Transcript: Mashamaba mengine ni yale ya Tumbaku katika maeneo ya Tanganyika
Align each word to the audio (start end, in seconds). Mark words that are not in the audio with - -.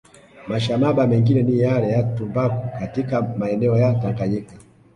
Mashamaba 0.47 1.07
mengine 1.07 1.41
ni 1.43 1.59
yale 1.59 1.89
ya 1.91 2.03
Tumbaku 2.03 2.79
katika 2.79 3.21
maeneo 3.21 3.77
ya 3.77 3.93
Tanganyika 3.93 4.53